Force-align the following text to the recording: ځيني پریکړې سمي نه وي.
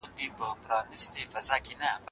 ځيني 0.03 0.27
پریکړې 0.37 1.41
سمي 1.47 1.73
نه 1.81 1.89
وي. 2.01 2.07